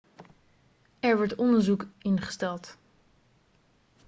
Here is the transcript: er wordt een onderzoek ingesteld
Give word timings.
er 0.99 1.17
wordt 1.17 1.31
een 1.31 1.37
onderzoek 1.37 1.87
ingesteld 2.01 2.77